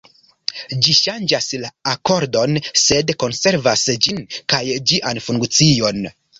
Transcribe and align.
Ĝi 0.85 0.95
ŝanĝas 0.99 1.49
la 1.65 1.69
akordon, 1.91 2.57
sed 2.85 3.15
konservas 3.27 3.87
ĝin 4.07 4.25
kaj 4.55 4.65
ĝian 4.91 5.25
funkcion. 5.29 6.05